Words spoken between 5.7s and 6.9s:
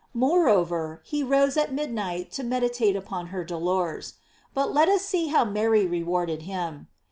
rewarded him.